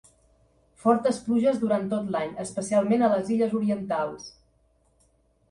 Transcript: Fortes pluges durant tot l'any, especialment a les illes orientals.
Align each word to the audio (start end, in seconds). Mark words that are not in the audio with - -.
Fortes 0.85 1.19
pluges 1.27 1.59
durant 1.63 1.85
tot 1.91 2.09
l'any, 2.15 2.33
especialment 2.45 3.05
a 3.05 3.11
les 3.13 3.31
illes 3.37 3.55
orientals. 3.61 4.27